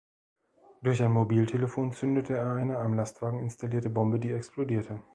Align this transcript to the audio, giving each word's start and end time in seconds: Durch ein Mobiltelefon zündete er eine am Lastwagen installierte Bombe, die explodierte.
Durch 0.81 1.03
ein 1.03 1.11
Mobiltelefon 1.11 1.93
zündete 1.93 2.35
er 2.35 2.53
eine 2.53 2.79
am 2.79 2.95
Lastwagen 2.95 3.37
installierte 3.39 3.91
Bombe, 3.91 4.17
die 4.19 4.31
explodierte. 4.31 5.03